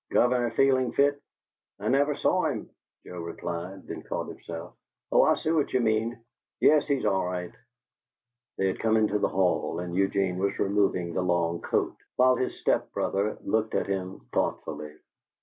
"Governor 0.11 0.49
feeling 0.49 0.93
fit?" 0.93 1.21
"I 1.79 1.87
never 1.87 2.15
saw 2.15 2.45
him," 2.45 2.67
Joe 3.05 3.19
replied; 3.19 3.85
then 3.85 4.01
caught 4.01 4.29
himself. 4.29 4.73
"Oh, 5.11 5.21
I 5.21 5.35
see 5.35 5.51
what 5.51 5.73
you 5.73 5.79
mean! 5.79 6.17
Yes, 6.59 6.87
he's 6.87 7.05
all 7.05 7.23
right." 7.23 7.51
They 8.57 8.65
had 8.65 8.79
come 8.79 8.97
into 8.97 9.19
the 9.19 9.29
hall, 9.29 9.77
and 9.77 9.93
Eugene 9.93 10.39
was 10.39 10.57
removing 10.57 11.13
the 11.13 11.21
long 11.21 11.61
coat, 11.61 11.95
while 12.15 12.35
his 12.35 12.59
step 12.59 12.91
brother 12.93 13.37
looked 13.43 13.75
at 13.75 13.85
him 13.85 14.21
thoughtfully. 14.33 14.95